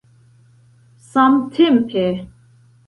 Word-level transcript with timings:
samtempe 1.11 2.05